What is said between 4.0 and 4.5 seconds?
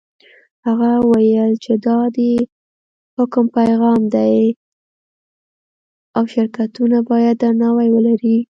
دی